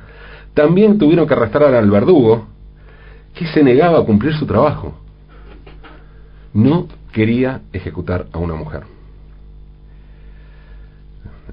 también 0.53 0.97
tuvieron 0.97 1.27
que 1.27 1.33
arrastrar 1.33 1.73
al 1.73 1.89
verdugo, 1.89 2.45
que 3.33 3.47
se 3.47 3.63
negaba 3.63 3.99
a 3.99 4.05
cumplir 4.05 4.33
su 4.35 4.45
trabajo. 4.45 4.93
No 6.53 6.87
quería 7.11 7.61
ejecutar 7.71 8.27
a 8.31 8.37
una 8.37 8.55
mujer. 8.55 8.83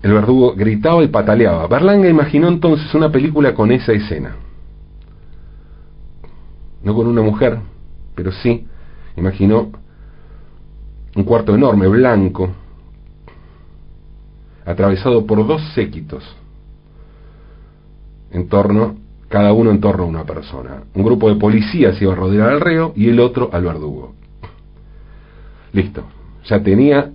El 0.03 0.13
verdugo 0.13 0.55
gritaba 0.55 1.03
y 1.03 1.09
pataleaba. 1.09 1.67
Berlanga 1.67 2.09
imaginó 2.09 2.49
entonces 2.49 2.95
una 2.95 3.11
película 3.11 3.55
con 3.55 3.71
esa 3.71 3.93
escena. 3.93 4.37
No 6.83 6.95
con 6.95 7.07
una 7.07 7.23
mujer, 7.23 7.59
pero 8.15 8.33
sí 8.33 8.67
imaginó 9.17 9.71
un 11.15 11.25
cuarto 11.25 11.55
enorme, 11.55 11.89
blanco, 11.89 12.51
atravesado 14.65 15.27
por 15.27 15.47
dos 15.47 15.61
séquitos, 15.75 16.25
en 18.31 18.49
torno, 18.49 18.97
cada 19.29 19.53
uno 19.53 19.71
en 19.71 19.81
torno 19.81 20.05
a 20.05 20.07
una 20.07 20.25
persona. 20.25 20.85
Un 20.95 21.05
grupo 21.05 21.29
de 21.29 21.37
policías 21.37 22.01
iba 22.01 22.13
a 22.13 22.17
rodear 22.17 22.51
al 22.51 22.61
reo 22.61 22.93
y 22.97 23.09
el 23.09 23.21
otro 23.21 23.51
al 23.53 23.65
verdugo. 23.65 24.15
Listo, 25.73 26.05
ya 26.45 26.63
tenía 26.63 27.11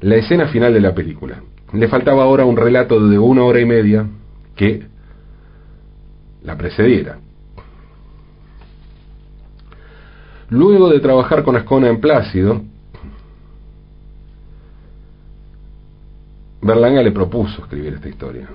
la 0.00 0.16
escena 0.16 0.48
final 0.48 0.72
de 0.72 0.80
la 0.80 0.94
película. 0.94 1.42
Le 1.72 1.88
faltaba 1.88 2.22
ahora 2.22 2.44
un 2.44 2.56
relato 2.56 3.00
de 3.08 3.18
una 3.18 3.42
hora 3.44 3.60
y 3.60 3.64
media 3.64 4.06
que 4.54 4.86
la 6.42 6.56
precediera. 6.56 7.18
Luego 10.50 10.90
de 10.90 11.00
trabajar 11.00 11.42
con 11.42 11.56
Ascona 11.56 11.88
en 11.88 12.00
Plácido, 12.00 12.60
Berlanga 16.60 17.02
le 17.02 17.12
propuso 17.12 17.62
escribir 17.62 17.94
esta 17.94 18.08
historia. 18.08 18.48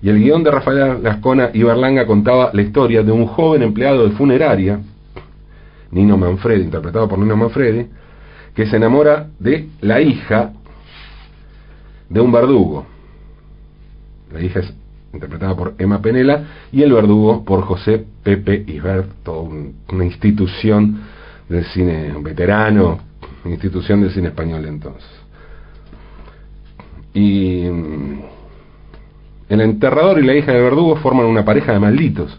Y 0.00 0.08
el 0.08 0.18
guion 0.18 0.44
de 0.44 0.50
Rafael 0.50 1.06
Ascona 1.06 1.50
y 1.52 1.62
Berlanga 1.62 2.06
contaba 2.06 2.50
la 2.52 2.62
historia 2.62 3.02
de 3.02 3.10
un 3.10 3.26
joven 3.26 3.62
empleado 3.62 4.08
de 4.08 4.14
funeraria, 4.14 4.80
Nino 5.90 6.16
Manfredi, 6.16 6.64
interpretado 6.64 7.08
por 7.08 7.18
Nino 7.18 7.36
Manfredi, 7.36 7.86
que 8.54 8.66
se 8.66 8.76
enamora 8.76 9.28
de 9.38 9.68
la 9.80 10.00
hija 10.00 10.52
de 12.08 12.20
un 12.20 12.30
verdugo. 12.30 12.86
La 14.32 14.40
hija 14.40 14.60
es 14.60 14.74
interpretada 15.12 15.56
por 15.56 15.74
Emma 15.78 16.00
Penela, 16.00 16.44
y 16.70 16.82
El 16.82 16.92
Verdugo 16.92 17.44
por 17.44 17.62
José 17.62 18.04
Pepe 18.22 18.64
Isbert, 18.66 19.26
una 19.26 20.04
institución 20.04 21.00
del 21.48 21.64
cine 21.66 22.14
veterano, 22.20 23.00
institución 23.44 24.02
del 24.02 24.10
cine 24.10 24.28
español 24.28 24.64
entonces. 24.66 25.08
Y 27.14 27.62
mm, 27.70 28.22
el 29.48 29.60
enterrador 29.60 30.18
y 30.18 30.26
la 30.26 30.34
hija 30.34 30.52
de 30.52 30.60
Verdugo 30.60 30.96
forman 30.96 31.26
una 31.26 31.44
pareja 31.44 31.72
de 31.72 31.78
malditos, 31.78 32.38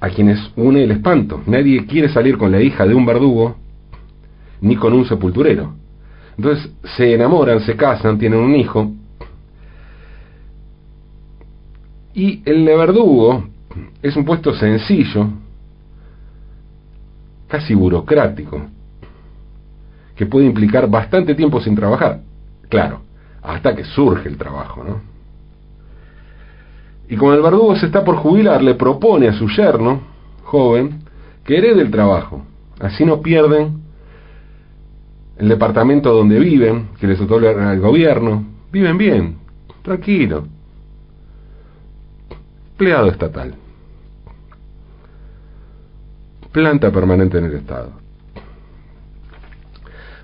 a 0.00 0.08
quienes 0.10 0.38
une 0.56 0.84
el 0.84 0.90
espanto. 0.92 1.42
Nadie 1.46 1.86
quiere 1.86 2.08
salir 2.08 2.38
con 2.38 2.52
la 2.52 2.60
hija 2.60 2.86
de 2.86 2.94
un 2.94 3.04
verdugo 3.04 3.56
ni 4.60 4.76
con 4.76 4.92
un 4.92 5.04
sepulturero. 5.04 5.74
Entonces 6.36 6.70
se 6.96 7.14
enamoran, 7.14 7.60
se 7.60 7.76
casan, 7.76 8.18
tienen 8.18 8.40
un 8.40 8.54
hijo, 8.54 8.92
Y 12.18 12.42
el 12.44 12.64
de 12.64 12.76
verdugo 12.76 13.44
es 14.02 14.16
un 14.16 14.24
puesto 14.24 14.52
sencillo, 14.52 15.28
casi 17.46 17.76
burocrático, 17.76 18.60
que 20.16 20.26
puede 20.26 20.46
implicar 20.46 20.90
bastante 20.90 21.36
tiempo 21.36 21.60
sin 21.60 21.76
trabajar. 21.76 22.22
Claro, 22.68 23.02
hasta 23.40 23.72
que 23.76 23.84
surge 23.84 24.28
el 24.28 24.36
trabajo, 24.36 24.82
¿no? 24.82 25.00
Y 27.08 27.16
como 27.16 27.32
el 27.32 27.42
verdugo 27.42 27.74
se 27.76 27.86
está 27.86 28.04
por 28.04 28.16
jubilar, 28.16 28.62
le 28.62 28.74
propone 28.74 29.28
a 29.28 29.32
su 29.32 29.48
yerno, 29.48 30.02
joven, 30.44 31.04
que 31.44 31.56
herede 31.56 31.82
el 31.82 31.90
trabajo. 31.90 32.42
Así 32.80 33.04
no 33.04 33.22
pierden 33.22 33.82
el 35.38 35.48
departamento 35.48 36.12
donde 36.12 36.38
viven, 36.38 36.90
que 37.00 37.06
les 37.06 37.20
otorga 37.20 37.72
el 37.72 37.80
gobierno. 37.80 38.44
Viven 38.70 38.98
bien, 38.98 39.38
tranquilo 39.82 40.44
empleado 42.78 43.08
estatal. 43.08 43.56
Planta 46.52 46.92
permanente 46.92 47.38
en 47.38 47.46
el 47.46 47.54
Estado. 47.54 47.90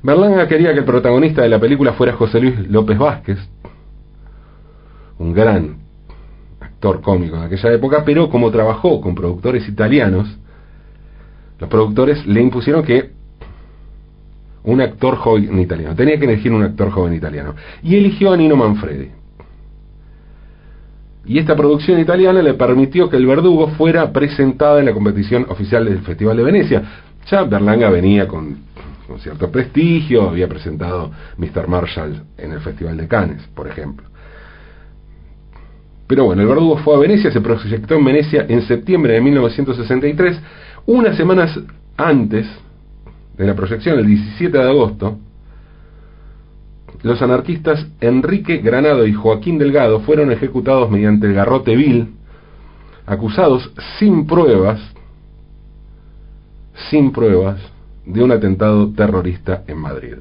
Berlanga 0.04 0.46
quería 0.46 0.72
que 0.72 0.78
el 0.78 0.84
protagonista 0.84 1.42
de 1.42 1.48
la 1.48 1.58
película 1.58 1.94
fuera 1.94 2.12
José 2.12 2.38
Luis 2.38 2.70
López 2.70 2.96
Vázquez, 2.96 3.38
un 5.18 5.32
gran 5.32 5.78
actor 6.84 7.00
cómico 7.00 7.36
en 7.36 7.42
aquella 7.44 7.72
época, 7.72 8.02
pero 8.04 8.28
como 8.28 8.50
trabajó 8.50 9.00
con 9.00 9.14
productores 9.14 9.66
italianos, 9.68 10.28
los 11.58 11.70
productores 11.70 12.26
le 12.26 12.42
impusieron 12.42 12.84
que 12.84 13.12
un 14.64 14.80
actor 14.80 15.16
joven 15.16 15.58
italiano, 15.58 15.94
tenía 15.94 16.18
que 16.18 16.24
elegir 16.24 16.52
un 16.52 16.62
actor 16.62 16.90
joven 16.90 17.14
italiano, 17.14 17.54
y 17.82 17.96
eligió 17.96 18.32
a 18.32 18.36
Nino 18.36 18.56
Manfredi. 18.56 19.10
Y 21.26 21.38
esta 21.38 21.56
producción 21.56 21.98
italiana 21.98 22.42
le 22.42 22.52
permitió 22.52 23.08
que 23.08 23.16
el 23.16 23.26
verdugo 23.26 23.68
fuera 23.68 24.12
presentada 24.12 24.80
en 24.80 24.86
la 24.86 24.92
competición 24.92 25.46
oficial 25.48 25.86
del 25.86 26.00
Festival 26.00 26.36
de 26.36 26.42
Venecia. 26.42 26.82
Ya 27.30 27.44
Berlanga 27.44 27.88
venía 27.88 28.28
con, 28.28 28.58
cierto 29.20 29.50
prestigio, 29.50 30.28
había 30.28 30.48
presentado 30.48 31.10
Mr. 31.38 31.66
Marshall 31.66 32.24
en 32.36 32.52
el 32.52 32.60
Festival 32.60 32.98
de 32.98 33.08
Cannes, 33.08 33.42
por 33.54 33.68
ejemplo. 33.68 34.06
Pero 36.06 36.24
bueno, 36.24 36.42
el 36.42 36.48
verdugo 36.48 36.78
fue 36.78 36.96
a 36.96 36.98
Venecia, 36.98 37.30
se 37.30 37.40
proyectó 37.40 37.94
en 37.94 38.04
Venecia 38.04 38.46
en 38.48 38.62
septiembre 38.62 39.14
de 39.14 39.20
1963, 39.20 40.40
unas 40.86 41.16
semanas 41.16 41.58
antes 41.96 42.46
de 43.36 43.46
la 43.46 43.54
proyección, 43.54 43.98
el 43.98 44.06
17 44.06 44.56
de 44.56 44.64
agosto, 44.64 45.18
los 47.02 47.20
anarquistas 47.20 47.86
Enrique 48.00 48.58
Granado 48.58 49.06
y 49.06 49.12
Joaquín 49.12 49.58
Delgado 49.58 50.00
fueron 50.00 50.32
ejecutados 50.32 50.90
mediante 50.90 51.26
el 51.26 51.34
garrote 51.34 51.76
vil, 51.76 52.14
acusados 53.06 53.70
sin 53.98 54.26
pruebas, 54.26 54.80
sin 56.90 57.12
pruebas, 57.12 57.60
de 58.06 58.22
un 58.22 58.32
atentado 58.32 58.90
terrorista 58.92 59.64
en 59.66 59.78
Madrid. 59.78 60.14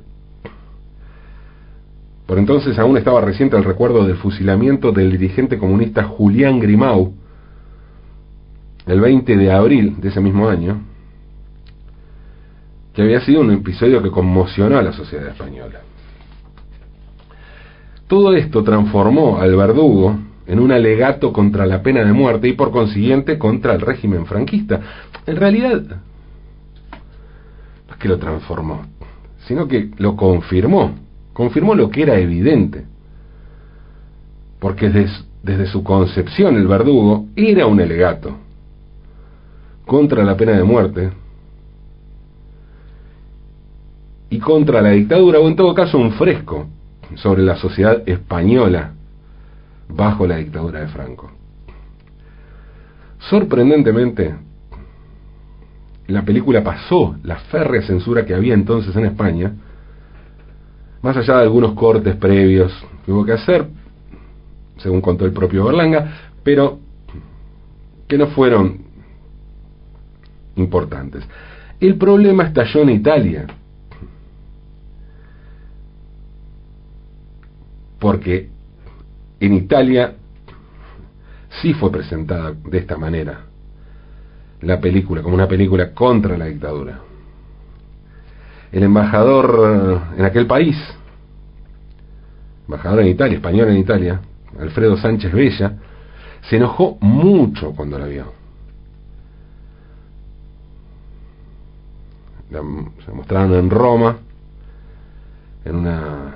Por 2.25 2.37
entonces 2.37 2.79
aún 2.79 2.97
estaba 2.97 3.21
reciente 3.21 3.57
el 3.57 3.63
recuerdo 3.63 4.05
del 4.05 4.15
fusilamiento 4.15 4.91
del 4.91 5.11
dirigente 5.11 5.57
comunista 5.57 6.03
Julián 6.03 6.59
Grimau, 6.59 7.13
el 8.85 9.01
20 9.01 9.37
de 9.37 9.51
abril 9.51 9.95
de 9.99 10.09
ese 10.09 10.21
mismo 10.21 10.47
año, 10.47 10.81
que 12.93 13.01
había 13.01 13.21
sido 13.21 13.41
un 13.41 13.51
episodio 13.51 14.01
que 14.01 14.11
conmocionó 14.11 14.77
a 14.77 14.83
la 14.83 14.93
sociedad 14.93 15.27
española. 15.27 15.81
Todo 18.07 18.33
esto 18.35 18.63
transformó 18.63 19.39
al 19.39 19.55
verdugo 19.55 20.17
en 20.45 20.59
un 20.59 20.71
alegato 20.71 21.33
contra 21.33 21.65
la 21.65 21.81
pena 21.81 22.03
de 22.03 22.13
muerte 22.13 22.47
y 22.47 22.53
por 22.53 22.71
consiguiente 22.71 23.37
contra 23.37 23.73
el 23.73 23.81
régimen 23.81 24.25
franquista. 24.25 24.79
En 25.25 25.37
realidad, 25.37 25.81
no 27.87 27.93
es 27.93 27.97
que 27.97 28.07
lo 28.07 28.17
transformó, 28.17 28.81
sino 29.47 29.67
que 29.67 29.89
lo 29.97 30.15
confirmó, 30.15 31.02
confirmó 31.33 31.75
lo 31.75 31.89
que 31.89 32.03
era 32.03 32.17
evidente. 32.17 32.85
Porque 34.59 34.89
desde, 34.89 35.65
su 35.67 35.83
concepción 35.83 36.55
el 36.55 36.67
verdugo 36.67 37.25
era 37.35 37.65
un 37.65 37.81
alegato 37.81 38.37
contra 39.85 40.23
la 40.23 40.37
pena 40.37 40.53
de 40.53 40.63
muerte 40.63 41.11
y 44.29 44.39
contra 44.39 44.81
la 44.81 44.91
dictadura, 44.91 45.39
o 45.39 45.47
en 45.47 45.55
todo 45.55 45.73
caso 45.73 45.97
un 45.97 46.13
fresco 46.13 46.67
sobre 47.15 47.43
la 47.43 47.55
sociedad 47.57 48.07
española 48.07 48.93
bajo 49.89 50.25
la 50.25 50.37
dictadura 50.37 50.79
de 50.79 50.87
Franco. 50.87 51.31
Sorprendentemente, 53.19 54.33
la 56.07 56.23
película 56.23 56.63
pasó 56.63 57.15
la 57.23 57.37
férrea 57.37 57.81
censura 57.81 58.25
que 58.25 58.33
había 58.33 58.53
entonces 58.53 58.95
en 58.95 59.05
España, 59.05 59.53
más 61.03 61.17
allá 61.17 61.35
de 61.35 61.43
algunos 61.43 61.73
cortes 61.73 62.15
previos 62.15 62.73
que 63.05 63.11
hubo 63.11 63.25
que 63.25 63.33
hacer, 63.33 63.67
según 64.77 65.01
contó 65.01 65.25
el 65.25 65.33
propio 65.33 65.65
Berlanga, 65.65 66.31
pero 66.43 66.79
que 68.07 68.17
no 68.17 68.27
fueron 68.27 68.79
importantes. 70.55 71.23
El 71.79 71.97
problema 71.97 72.43
estalló 72.43 72.83
en 72.83 72.89
Italia. 72.89 73.47
Porque 77.99 78.49
en 79.41 79.53
Italia 79.53 80.15
sí 81.61 81.73
fue 81.73 81.91
presentada 81.91 82.53
de 82.53 82.77
esta 82.77 82.97
manera 82.97 83.41
la 84.61 84.79
película, 84.79 85.21
como 85.21 85.35
una 85.35 85.47
película 85.49 85.93
contra 85.93 86.37
la 86.37 86.45
dictadura. 86.45 87.01
El 88.73 88.83
embajador 88.83 90.01
eh, 90.15 90.19
en 90.19 90.25
aquel 90.25 90.47
país, 90.47 90.75
embajador 92.65 93.01
en 93.01 93.07
Italia, 93.07 93.35
español 93.35 93.69
en 93.69 93.77
Italia, 93.77 94.19
Alfredo 94.59 94.97
Sánchez 94.97 95.31
Bella, 95.31 95.73
se 96.49 96.57
enojó 96.57 96.97
mucho 96.99 97.71
cuando 97.75 97.97
la 97.97 98.07
vio. 98.07 98.43
se 103.03 103.11
mostraron 103.11 103.53
en 103.55 103.69
Roma, 103.69 104.17
en 105.65 105.75
una 105.75 106.35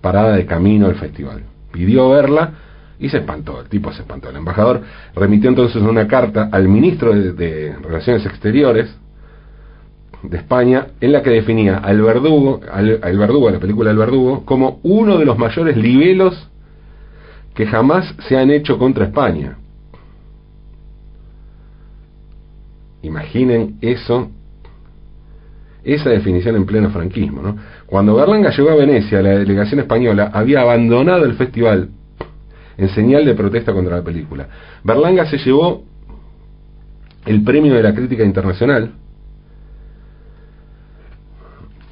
parada 0.00 0.36
de 0.36 0.46
camino 0.46 0.86
al 0.86 0.94
festival. 0.94 1.42
Pidió 1.72 2.10
verla 2.10 2.52
y 2.98 3.08
se 3.08 3.18
espantó, 3.18 3.60
el 3.60 3.68
tipo 3.68 3.92
se 3.92 4.02
espantó. 4.02 4.30
El 4.30 4.36
embajador 4.36 4.82
remitió 5.14 5.50
entonces 5.50 5.82
una 5.82 6.06
carta 6.06 6.48
al 6.50 6.68
ministro 6.68 7.12
de, 7.12 7.76
Relaciones 7.82 8.24
Exteriores 8.24 8.96
de 10.28 10.38
España 10.38 10.88
en 11.00 11.12
la 11.12 11.22
que 11.22 11.30
definía 11.30 11.78
al 11.78 12.00
verdugo, 12.00 12.60
al, 12.70 13.18
verdugo, 13.18 13.50
la 13.50 13.58
película 13.58 13.90
El 13.90 13.98
verdugo, 13.98 14.44
como 14.44 14.80
uno 14.82 15.18
de 15.18 15.24
los 15.24 15.38
mayores 15.38 15.76
libelos 15.76 16.48
que 17.54 17.66
jamás 17.66 18.14
se 18.28 18.36
han 18.36 18.50
hecho 18.50 18.78
contra 18.78 19.06
España. 19.06 19.58
Imaginen 23.02 23.76
eso, 23.80 24.30
esa 25.84 26.10
definición 26.10 26.56
en 26.56 26.66
pleno 26.66 26.90
franquismo. 26.90 27.42
¿no? 27.42 27.56
Cuando 27.86 28.14
Berlanga 28.16 28.50
llegó 28.50 28.70
a 28.70 28.76
Venecia, 28.76 29.22
la 29.22 29.38
delegación 29.38 29.80
española 29.80 30.30
había 30.32 30.62
abandonado 30.62 31.24
el 31.26 31.34
festival 31.34 31.90
en 32.76 32.88
señal 32.88 33.24
de 33.24 33.34
protesta 33.34 33.72
contra 33.72 33.96
la 33.98 34.02
película. 34.02 34.48
Berlanga 34.82 35.26
se 35.26 35.38
llevó 35.38 35.84
el 37.26 37.44
premio 37.44 37.74
de 37.74 37.82
la 37.82 37.94
crítica 37.94 38.24
internacional, 38.24 38.90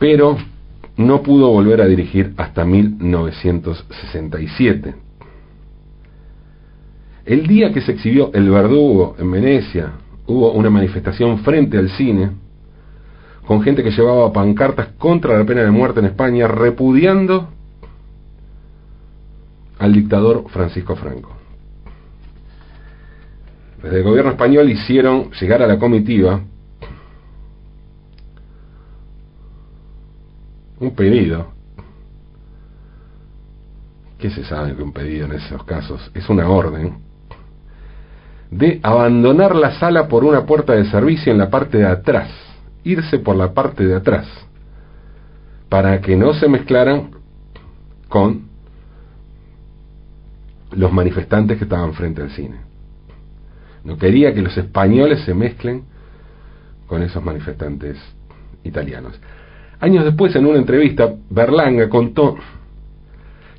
pero 0.02 0.36
no 0.96 1.22
pudo 1.22 1.48
volver 1.50 1.80
a 1.80 1.86
dirigir 1.86 2.34
hasta 2.36 2.64
1967. 2.64 4.96
El 7.24 7.46
día 7.46 7.72
que 7.72 7.82
se 7.82 7.92
exhibió 7.92 8.32
El 8.34 8.50
Verdugo 8.50 9.14
en 9.20 9.30
Venecia, 9.30 9.92
hubo 10.26 10.50
una 10.54 10.70
manifestación 10.70 11.38
frente 11.44 11.78
al 11.78 11.88
cine 11.90 12.32
con 13.46 13.62
gente 13.62 13.84
que 13.84 13.92
llevaba 13.92 14.32
pancartas 14.32 14.88
contra 14.98 15.38
la 15.38 15.44
pena 15.44 15.62
de 15.62 15.70
muerte 15.70 16.00
en 16.00 16.06
España, 16.06 16.48
repudiando 16.48 17.50
al 19.78 19.92
dictador 19.92 20.46
Francisco 20.48 20.96
Franco. 20.96 21.30
Desde 23.80 23.98
el 23.98 24.02
gobierno 24.02 24.32
español 24.32 24.68
hicieron 24.68 25.30
llegar 25.30 25.62
a 25.62 25.68
la 25.68 25.78
comitiva 25.78 26.40
un 30.82 30.94
pedido. 30.96 31.46
¿Qué 34.18 34.30
se 34.30 34.44
sabe 34.44 34.74
que 34.74 34.82
un 34.82 34.92
pedido 34.92 35.26
en 35.26 35.32
esos 35.32 35.62
casos? 35.64 36.10
Es 36.14 36.28
una 36.28 36.48
orden 36.48 36.98
de 38.50 38.80
abandonar 38.82 39.56
la 39.56 39.78
sala 39.78 40.08
por 40.08 40.24
una 40.24 40.44
puerta 40.44 40.74
de 40.74 40.84
servicio 40.86 41.32
en 41.32 41.38
la 41.38 41.48
parte 41.48 41.78
de 41.78 41.86
atrás, 41.86 42.30
irse 42.84 43.18
por 43.18 43.36
la 43.36 43.54
parte 43.54 43.86
de 43.86 43.94
atrás, 43.94 44.26
para 45.68 46.00
que 46.00 46.16
no 46.16 46.34
se 46.34 46.48
mezclaran 46.48 47.12
con 48.08 48.48
los 50.72 50.92
manifestantes 50.92 51.58
que 51.58 51.64
estaban 51.64 51.94
frente 51.94 52.22
al 52.22 52.30
cine. 52.30 52.56
No 53.84 53.96
quería 53.96 54.34
que 54.34 54.42
los 54.42 54.56
españoles 54.56 55.24
se 55.24 55.34
mezclen 55.34 55.84
con 56.86 57.02
esos 57.02 57.24
manifestantes 57.24 57.96
italianos. 58.64 59.18
Años 59.82 60.04
después, 60.04 60.32
en 60.36 60.46
una 60.46 60.58
entrevista, 60.58 61.12
Berlanga 61.28 61.88
contó 61.88 62.36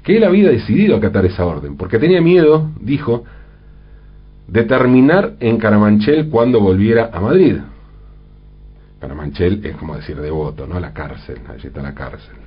que 0.04 0.16
él 0.16 0.24
había 0.24 0.50
decidido 0.50 0.96
acatar 0.96 1.26
esa 1.26 1.46
orden, 1.46 1.76
porque 1.76 2.00
tenía 2.00 2.22
miedo, 2.22 2.72
dijo, 2.80 3.26
de 4.48 4.64
terminar 4.64 5.34
en 5.42 5.58
Caramanchel 5.58 6.30
cuando 6.30 6.62
volviera 6.62 7.10
a 7.12 7.20
Madrid. 7.20 7.58
Caramanchel 9.02 9.66
es 9.66 9.76
como 9.76 9.98
decir 9.98 10.16
devoto, 10.16 10.66
¿no? 10.66 10.80
La 10.80 10.94
cárcel, 10.94 11.42
allí 11.50 11.68
está 11.68 11.82
la 11.82 11.94
cárcel. 11.94 12.38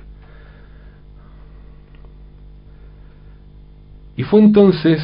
Y 4.15 4.23
fue 4.23 4.39
entonces 4.39 5.03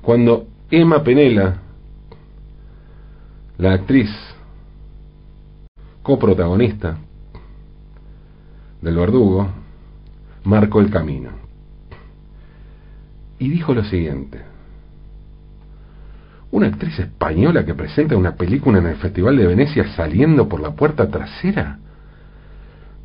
cuando 0.00 0.46
Emma 0.70 1.04
Penela, 1.04 1.56
la 3.58 3.74
actriz 3.74 4.08
coprotagonista 6.02 6.96
del 8.82 8.96
verdugo, 8.96 9.48
marcó 10.44 10.80
el 10.80 10.90
camino. 10.90 11.30
Y 13.38 13.48
dijo 13.48 13.74
lo 13.74 13.84
siguiente. 13.84 14.42
Una 16.50 16.66
actriz 16.66 16.98
española 16.98 17.64
que 17.64 17.74
presenta 17.74 18.16
una 18.16 18.34
película 18.34 18.78
en 18.78 18.86
el 18.86 18.96
Festival 18.96 19.36
de 19.36 19.46
Venecia 19.46 19.88
saliendo 19.94 20.48
por 20.48 20.60
la 20.60 20.72
puerta 20.72 21.08
trasera. 21.08 21.78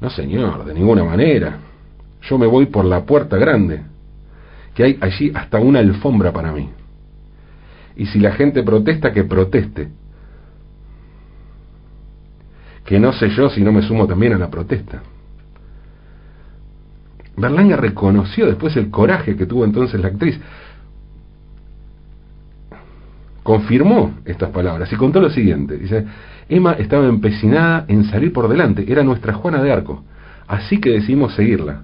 No, 0.01 0.09
señor, 0.09 0.65
de 0.65 0.73
ninguna 0.73 1.03
manera. 1.03 1.59
Yo 2.23 2.37
me 2.37 2.45
voy 2.45 2.65
por 2.65 2.83
la 2.83 3.05
puerta 3.05 3.37
grande 3.37 3.83
que 4.75 4.83
hay 4.83 4.97
allí 5.01 5.31
hasta 5.33 5.59
una 5.59 5.79
alfombra 5.79 6.31
para 6.31 6.51
mí. 6.51 6.69
Y 7.95 8.05
si 8.05 8.19
la 8.19 8.33
gente 8.33 8.61
protesta, 8.61 9.11
que 9.11 9.23
proteste. 9.23 9.89
Que 12.85 12.99
no 12.99 13.11
sé 13.11 13.29
yo 13.29 13.49
si 13.49 13.63
no 13.63 13.71
me 13.71 13.81
sumo 13.81 14.05
también 14.05 14.33
a 14.33 14.37
la 14.37 14.51
protesta. 14.51 15.01
Berlanga 17.38 17.76
reconoció 17.78 18.47
después 18.47 18.76
el 18.78 18.89
coraje 18.89 19.36
que 19.36 19.45
tuvo 19.45 19.63
entonces 19.63 20.02
la 20.02 20.08
actriz. 20.08 20.39
Confirmó 23.43 24.15
estas 24.26 24.50
palabras 24.50 24.91
y 24.91 24.95
contó 24.95 25.21
lo 25.21 25.30
siguiente. 25.30 25.78
Dice, 25.78 26.06
Emma 26.50 26.73
estaba 26.73 27.08
empecinada 27.08 27.86
en 27.88 28.06
salir 28.06 28.34
por 28.34 28.50
delante, 28.50 28.91
era 28.91 29.04
nuestra 29.04 29.34
Juana 29.34 29.62
de 29.62 29.71
Arco. 29.71 30.04
Así 30.47 30.82
que 30.82 30.89
decidimos 30.89 31.36
seguirla. 31.36 31.84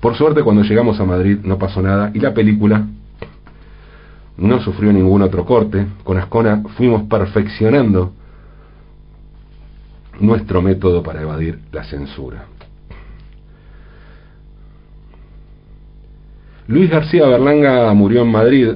Por 0.00 0.14
suerte 0.14 0.42
cuando 0.42 0.62
llegamos 0.62 1.00
a 1.00 1.04
Madrid 1.04 1.38
no 1.42 1.58
pasó 1.58 1.82
nada 1.82 2.10
y 2.14 2.20
la 2.20 2.34
película 2.34 2.84
no 4.36 4.60
sufrió 4.60 4.92
ningún 4.92 5.22
otro 5.22 5.44
corte. 5.44 5.86
Con 6.04 6.18
Ascona 6.18 6.62
fuimos 6.76 7.04
perfeccionando 7.04 8.12
nuestro 10.20 10.60
método 10.60 11.02
para 11.02 11.22
evadir 11.22 11.58
la 11.72 11.84
censura. 11.84 12.44
Luis 16.68 16.90
García 16.90 17.26
Berlanga 17.26 17.94
murió 17.94 18.20
en 18.20 18.30
Madrid 18.30 18.68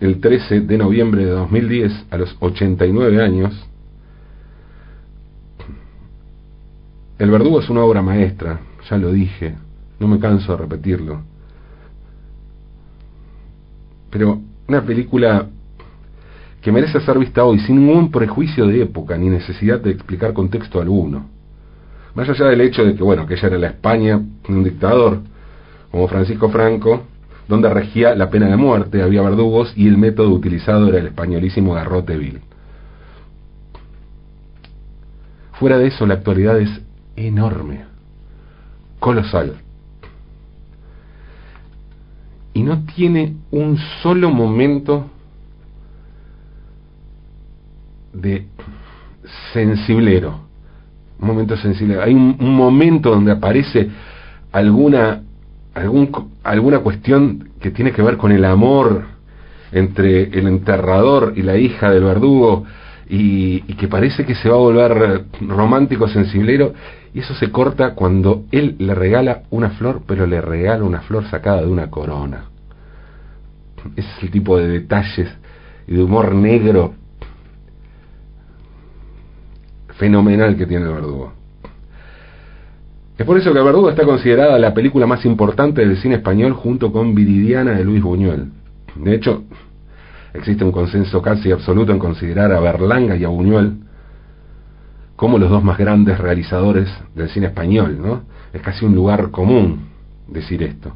el 0.00 0.20
13 0.20 0.62
de 0.62 0.76
noviembre 0.76 1.24
de 1.24 1.30
2010 1.30 2.06
a 2.10 2.16
los 2.16 2.36
89 2.40 3.22
años. 3.22 3.54
El 7.16 7.30
Verdugo 7.30 7.60
es 7.60 7.70
una 7.70 7.82
obra 7.82 8.02
maestra, 8.02 8.58
ya 8.90 8.96
lo 8.96 9.12
dije, 9.12 9.54
no 10.00 10.08
me 10.08 10.18
canso 10.18 10.50
de 10.50 10.58
repetirlo. 10.58 11.22
Pero 14.10 14.40
una 14.66 14.82
película 14.82 15.46
que 16.60 16.72
merece 16.72 16.98
ser 17.00 17.20
vista 17.20 17.44
hoy 17.44 17.60
sin 17.60 17.86
ningún 17.86 18.10
prejuicio 18.10 18.66
de 18.66 18.82
época 18.82 19.16
ni 19.16 19.28
necesidad 19.28 19.78
de 19.78 19.90
explicar 19.90 20.32
contexto 20.32 20.80
alguno. 20.80 21.26
Más 22.16 22.28
allá 22.28 22.46
del 22.46 22.62
hecho 22.62 22.84
de 22.84 22.96
que, 22.96 23.02
bueno, 23.04 23.28
que 23.28 23.34
ella 23.34 23.46
era 23.46 23.58
la 23.58 23.68
España 23.68 24.20
de 24.48 24.52
un 24.52 24.64
dictador 24.64 25.20
como 25.92 26.08
Francisco 26.08 26.48
Franco, 26.50 27.04
donde 27.48 27.72
regía 27.72 28.14
la 28.14 28.30
pena 28.30 28.48
de 28.48 28.56
muerte, 28.56 29.02
había 29.02 29.22
verdugos 29.22 29.72
y 29.76 29.88
el 29.88 29.96
método 29.96 30.30
utilizado 30.30 30.88
era 30.88 30.98
el 30.98 31.06
españolísimo 31.06 31.74
garrote 31.74 32.16
vil. 32.16 32.40
Fuera 35.52 35.78
de 35.78 35.88
eso, 35.88 36.06
la 36.06 36.14
actualidad 36.14 36.58
es 36.60 36.70
enorme, 37.16 37.84
colosal 39.00 39.56
y 42.58 42.62
no 42.64 42.84
tiene 42.86 43.36
un 43.52 43.78
solo 44.02 44.30
momento 44.30 45.08
de 48.12 48.48
sensiblero. 49.52 50.40
Un 51.20 51.28
momento 51.28 51.56
sensible. 51.56 52.02
Hay 52.02 52.14
un, 52.14 52.36
momento 52.40 53.10
donde 53.10 53.30
aparece 53.30 53.88
alguna, 54.50 55.22
algún, 55.78 56.32
alguna 56.42 56.80
cuestión 56.80 57.50
que 57.60 57.70
tiene 57.70 57.92
que 57.92 58.02
ver 58.02 58.16
con 58.16 58.32
el 58.32 58.44
amor 58.44 59.04
entre 59.72 60.24
el 60.24 60.46
enterrador 60.46 61.34
y 61.36 61.42
la 61.42 61.56
hija 61.56 61.90
del 61.90 62.04
verdugo 62.04 62.64
y, 63.08 63.60
que 63.74 63.88
parece 63.88 64.24
que 64.24 64.34
se 64.34 64.48
va 64.48 64.56
a 64.56 64.58
volver 64.58 65.24
romántico, 65.40 66.08
sensiblero, 66.08 66.74
y 67.14 67.20
eso 67.20 67.34
se 67.34 67.50
corta 67.50 67.94
cuando 67.94 68.44
él 68.50 68.76
le 68.78 68.94
regala 68.94 69.44
una 69.50 69.70
flor, 69.70 70.02
pero 70.06 70.26
le 70.26 70.40
regala 70.40 70.84
una 70.84 71.00
flor 71.00 71.24
sacada 71.30 71.62
de 71.62 71.68
una 71.68 71.90
corona. 71.90 72.44
Ese 73.96 74.08
es 74.08 74.22
el 74.24 74.30
tipo 74.30 74.58
de 74.58 74.68
detalles 74.68 75.28
y 75.86 75.94
de 75.94 76.02
humor 76.02 76.34
negro 76.34 76.94
fenomenal 79.96 80.56
que 80.56 80.66
tiene 80.66 80.84
el 80.84 80.92
verdugo. 80.92 81.37
Es 83.18 83.26
por 83.26 83.36
eso 83.36 83.52
que 83.52 83.60
verdugo 83.60 83.90
está 83.90 84.04
considerada 84.04 84.56
la 84.60 84.72
película 84.72 85.04
más 85.04 85.24
importante 85.24 85.84
del 85.84 85.96
cine 85.96 86.14
español 86.14 86.52
junto 86.52 86.92
con 86.92 87.16
Viridiana 87.16 87.72
de 87.72 87.84
Luis 87.84 88.00
Buñuel. 88.00 88.52
De 88.94 89.12
hecho, 89.12 89.42
existe 90.32 90.64
un 90.64 90.70
consenso 90.70 91.20
casi 91.20 91.50
absoluto 91.50 91.90
en 91.90 91.98
considerar 91.98 92.52
a 92.52 92.60
Berlanga 92.60 93.16
y 93.16 93.24
a 93.24 93.28
Buñuel 93.28 93.78
como 95.16 95.36
los 95.36 95.50
dos 95.50 95.64
más 95.64 95.76
grandes 95.78 96.16
realizadores 96.16 96.88
del 97.16 97.28
cine 97.28 97.46
español, 97.46 97.98
¿no? 98.00 98.22
Es 98.52 98.62
casi 98.62 98.84
un 98.84 98.94
lugar 98.94 99.32
común 99.32 99.88
decir 100.28 100.62
esto. 100.62 100.92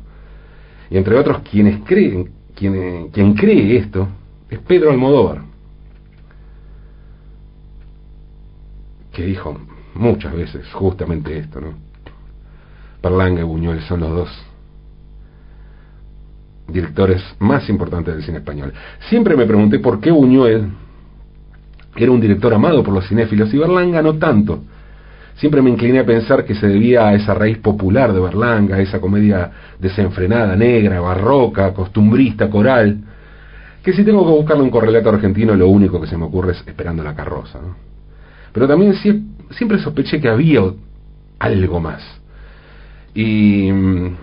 Y 0.91 0.99
entre 0.99 1.19
otros, 1.19 1.41
quienes 1.41 1.83
creen, 1.85 2.31
quien 2.55 3.35
cree 3.35 3.79
esto 3.79 4.07
es 4.49 4.61
Pedro 4.61 4.93
Almodóvar, 4.93 5.43
que 9.13 9.25
dijo 9.25 9.59
muchas 9.95 10.33
veces 10.35 10.73
justamente 10.73 11.37
esto, 11.37 11.61
¿no? 11.61 11.92
Berlanga 13.03 13.41
y 13.41 13.45
Buñuel 13.45 13.81
son 13.83 14.01
los 14.01 14.11
dos 14.11 14.29
directores 16.69 17.23
más 17.39 17.69
importantes 17.69 18.15
del 18.15 18.23
cine 18.23 18.39
español. 18.39 18.73
Siempre 19.09 19.37
me 19.37 19.47
pregunté 19.47 19.79
por 19.79 20.01
qué 20.01 20.11
Buñuel 20.11 20.69
era 21.97 22.11
un 22.11 22.21
director 22.21 22.55
amado 22.55 22.83
por 22.83 22.95
los 22.95 23.07
cinéfilos 23.07 23.53
y 23.53 23.59
Berlanga 23.59 24.01
no 24.03 24.15
tanto. 24.15 24.63
Siempre 25.35 25.61
me 25.63 25.71
incliné 25.71 25.99
a 25.99 26.07
pensar 26.07 26.45
que 26.45 26.55
se 26.55 26.69
debía 26.69 27.09
a 27.09 27.15
esa 27.15 27.35
raíz 27.35 27.59
popular 27.59 28.13
de 28.13 28.21
Berlanga, 28.21 28.77
a 28.77 28.81
esa 28.81 29.01
comedia 29.01 29.51
desenfrenada, 29.79 30.55
negra, 30.57 31.01
barroca, 31.01 31.73
costumbrista, 31.73 32.49
coral, 32.49 32.99
que 33.83 33.93
si 33.93 34.05
tengo 34.05 34.25
que 34.25 34.31
buscarle 34.31 34.63
un 34.63 34.71
correlato 34.71 35.09
argentino, 35.09 35.55
lo 35.55 35.69
único 35.69 36.01
que 36.01 36.07
se 36.07 36.17
me 36.17 36.25
ocurre 36.25 36.53
es 36.53 36.63
Esperando 36.67 37.03
la 37.03 37.15
carroza. 37.15 37.59
Pero 38.53 38.69
también 38.69 38.95
siempre 39.51 39.79
sospeché 39.79 40.21
que 40.21 40.29
había 40.29 40.61
algo 41.39 41.81
más. 41.81 42.22
Y 43.15 43.71
mm, 43.71 44.17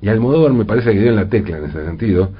y 0.00 0.08
Almodóvar 0.08 0.52
me 0.52 0.64
parece 0.64 0.92
que 0.92 1.00
dio 1.00 1.08
en 1.08 1.16
la 1.16 1.28
tecla 1.28 1.58
en 1.58 1.64
ese 1.64 1.84
sentido, 1.84 2.30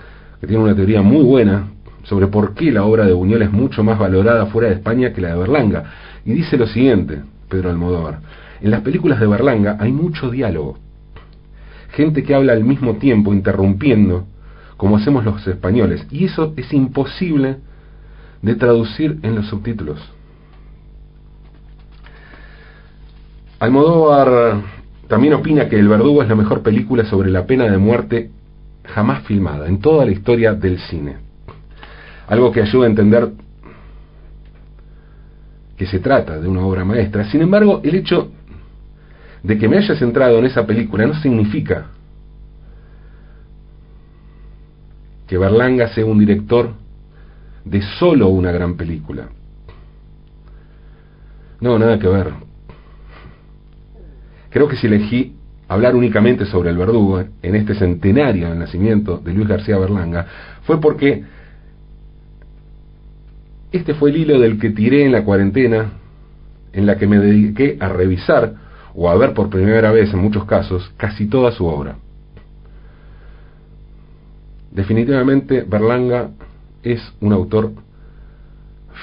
que 0.41 0.47
tiene 0.47 0.62
una 0.62 0.75
teoría 0.75 1.03
muy 1.03 1.25
buena 1.25 1.69
sobre 2.05 2.29
por 2.29 2.55
qué 2.55 2.71
la 2.71 2.85
obra 2.85 3.07
de 3.07 3.12
Buñuel 3.12 3.43
es 3.43 3.51
mucho 3.51 3.83
más 3.83 3.99
valorada 3.99 4.47
fuera 4.47 4.69
de 4.69 4.75
España 4.75 5.12
que 5.12 5.21
la 5.21 5.31
de 5.31 5.39
Berlanga. 5.39 5.85
Y 6.25 6.33
dice 6.33 6.57
lo 6.57 6.67
siguiente, 6.67 7.23
Pedro 7.49 7.71
Almodóvar, 7.71 8.21
en 8.61 8.71
las 8.71 8.83
películas 8.83 9.19
de 9.19 9.27
Berlanga 9.27 9.77
hay 9.81 9.91
mucho 9.91 10.31
diálogo. 10.31 10.79
Gente 11.91 12.23
que 12.23 12.35
habla 12.35 12.53
al 12.53 12.62
mismo 12.62 12.97
tiempo, 12.97 13.33
interrumpiendo, 13.33 14.27
como 14.77 14.99
hacemos 14.99 15.25
los 15.25 15.47
españoles. 15.47 16.07
Y 16.11 16.27
eso 16.27 16.53
es 16.57 16.73
imposible 16.73 17.57
de 18.43 18.55
traducir 18.55 19.19
en 19.23 19.35
los 19.35 19.47
subtítulos. 19.49 19.99
Almodóvar 23.59 24.76
también 25.09 25.35
opina 25.35 25.69
que 25.69 25.79
El 25.79 25.88
Verdugo 25.88 26.23
es 26.23 26.29
la 26.29 26.35
mejor 26.35 26.62
película 26.62 27.05
sobre 27.05 27.31
la 27.31 27.47
pena 27.47 27.64
de 27.64 27.79
muerte 27.79 28.31
jamás 28.85 29.23
filmada 29.25 29.69
en 29.69 29.81
toda 29.81 30.05
la 30.05 30.12
historia 30.12 30.55
del 30.55 30.79
cine. 30.79 31.16
Algo 32.29 32.51
que 32.51 32.62
ayuda 32.62 32.87
a 32.87 32.90
entender 32.90 33.31
que 35.77 35.87
se 35.87 35.99
trata 35.99 36.40
de 36.40 36.49
una 36.49 36.64
obra 36.64 36.85
maestra. 36.85 37.31
Sin 37.31 37.42
embargo, 37.42 37.81
el 37.85 37.95
hecho 37.95 38.31
de 39.42 39.59
que 39.59 39.69
me 39.69 39.79
haya 39.79 39.95
centrado 39.97 40.38
en 40.38 40.47
esa 40.47 40.66
película 40.66 41.07
no 41.07 41.14
significa 41.21 41.87
que 45.27 45.38
Berlanga 45.38 45.88
sea 45.88 46.07
un 46.07 46.19
director 46.19 46.73
de 47.64 47.83
solo 47.99 48.29
una 48.29 48.53
gran 48.53 48.77
película. 48.77 49.29
No, 51.61 51.79
nada 51.79 51.99
que 51.99 52.09
ver. 52.09 52.45
Creo 54.57 54.69
que 54.69 54.77
si 54.77 54.87
elegí 54.87 55.35
hablar 55.69 55.95
únicamente 55.95 56.47
sobre 56.47 56.71
el 56.71 56.79
verdugo 56.79 57.23
en 57.42 57.55
este 57.55 57.75
centenario 57.75 58.49
del 58.49 58.59
nacimiento 58.59 59.19
de 59.19 59.35
Luis 59.35 59.47
García 59.47 59.77
Berlanga 59.77 60.25
fue 60.62 60.81
porque 60.81 61.25
este 63.71 63.92
fue 63.92 64.09
el 64.09 64.16
hilo 64.16 64.40
del 64.40 64.59
que 64.59 64.71
tiré 64.71 65.05
en 65.05 65.12
la 65.12 65.25
cuarentena 65.25 65.92
en 66.73 66.87
la 66.87 66.97
que 66.97 67.07
me 67.07 67.19
dediqué 67.19 67.77
a 67.79 67.90
revisar 67.90 68.55
o 68.95 69.11
a 69.11 69.16
ver 69.16 69.35
por 69.35 69.51
primera 69.51 69.90
vez 69.90 70.14
en 70.14 70.21
muchos 70.21 70.47
casos 70.47 70.90
casi 70.97 71.27
toda 71.27 71.53
su 71.53 71.66
obra. 71.66 71.97
Definitivamente 74.71 75.66
Berlanga 75.69 76.31
es 76.83 77.03
un 77.21 77.35
autor 77.35 77.73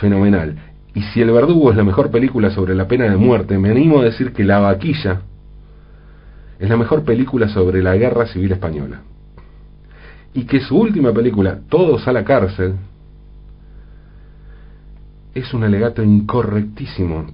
fenomenal. 0.02 0.56
Y 0.96 1.04
si 1.04 1.22
El 1.22 1.30
Verdugo 1.30 1.70
es 1.70 1.78
la 1.78 1.84
mejor 1.84 2.10
película 2.10 2.50
sobre 2.50 2.74
la 2.74 2.88
pena 2.88 3.08
de 3.08 3.18
muerte, 3.18 3.60
me 3.60 3.70
animo 3.70 4.00
a 4.00 4.06
decir 4.06 4.34
que 4.34 4.44
La 4.44 4.58
Vaquilla 4.58 5.22
es 6.64 6.70
la 6.70 6.78
mejor 6.78 7.04
película 7.04 7.50
sobre 7.50 7.84
la 7.84 7.94
guerra 7.98 8.26
civil 8.26 8.54
española. 8.54 9.02
Y 10.34 10.46
que 10.46 10.62
su 10.62 10.78
última 10.78 11.12
película, 11.12 11.60
Todos 11.68 12.08
a 12.08 12.14
la 12.14 12.24
cárcel, 12.24 12.76
es 15.36 15.54
un 15.54 15.66
alegato 15.66 16.02
incorrectísimo 16.02 17.26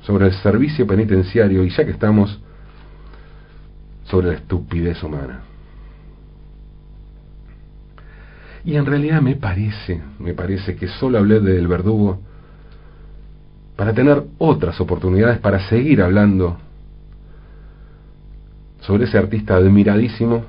sobre 0.00 0.28
el 0.28 0.32
servicio 0.32 0.86
penitenciario 0.86 1.62
y 1.62 1.68
ya 1.68 1.84
que 1.84 1.90
estamos 1.90 2.40
sobre 4.04 4.28
la 4.28 4.34
estupidez 4.34 5.02
humana. 5.02 5.42
Y 8.64 8.76
en 8.76 8.86
realidad 8.86 9.20
me 9.20 9.36
parece, 9.36 10.00
me 10.18 10.32
parece 10.32 10.74
que 10.74 10.88
solo 10.88 11.18
hablé 11.18 11.40
del 11.40 11.68
verdugo 11.68 12.18
para 13.76 13.92
tener 13.92 14.24
otras 14.38 14.80
oportunidades 14.80 15.38
para 15.40 15.68
seguir 15.68 16.00
hablando 16.00 16.56
sobre 18.86 19.04
ese 19.04 19.18
artista 19.18 19.56
admiradísimo 19.56 20.44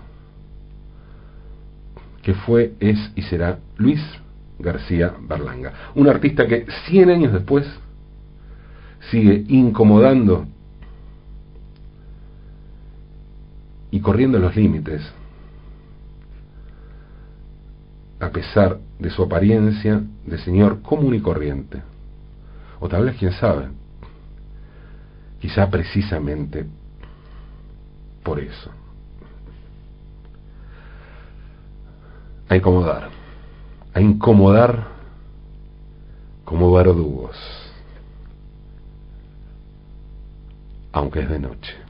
que 2.21 2.34
fue, 2.34 2.74
es 2.80 3.12
y 3.15 3.21
será 3.21 3.60
Luis 3.78 4.02
García 4.60 5.13
Berlanga. 5.21 5.91
Un 5.95 6.10
artista 6.10 6.48
que 6.48 6.65
100 6.88 7.10
años 7.10 7.34
después 7.34 7.65
sigue 9.12 9.45
incomodando 9.48 10.48
y 13.91 14.00
corriendo 14.00 14.39
los 14.39 14.56
límites, 14.56 15.02
a 18.19 18.30
pesar 18.32 18.80
de 18.98 19.10
su 19.12 19.24
apariencia 19.24 20.02
de 20.26 20.38
señor 20.39 20.82
común 20.82 21.13
y 21.13 21.19
corriente. 21.19 21.82
O 22.80 22.89
tal 22.89 23.06
vez, 23.06 23.15
quién 23.17 23.32
sabe, 23.34 23.67
quizá 25.39 25.69
precisamente 25.69 26.65
por 28.26 28.40
eso. 28.40 28.72
A 32.50 32.56
incomodar. 32.58 33.10
A 33.94 34.02
incomodar 34.02 34.88
como 36.44 36.74
verdugos. 36.74 37.38
Aunque 40.92 41.22
es 41.22 41.30
de 41.30 41.40
noche. 41.40 41.85